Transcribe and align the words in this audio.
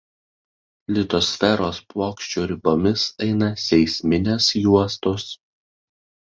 Litosferos 0.95 1.81
plokščių 1.93 2.45
ribomis 2.53 3.03
eina 3.27 3.51
seisminės 3.65 4.49
juostos. 4.63 5.29